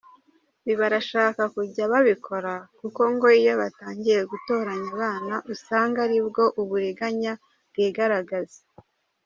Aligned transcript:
Ibi 0.65 0.73
barashaka 0.81 1.41
kujya 1.55 1.83
babikora 1.91 2.53
kuko 2.79 3.01
ngo 3.13 3.27
iyo 3.39 3.53
batangiye 3.61 4.19
gutoranya 4.31 4.87
abana 4.95 5.35
usanga 5.53 5.97
aribwo 6.05 6.43
uburiganya 6.61 7.33
bwigaragaza. 7.71 8.59